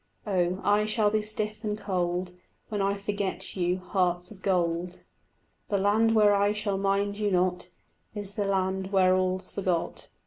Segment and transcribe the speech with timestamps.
[0.25, 2.31] Oh, I shall be stiff and cold
[2.69, 5.03] When I forget you, hearts of gold;
[5.69, 7.67] The land where I shall mind you not
[8.15, 10.09] Is the land where all's forgot.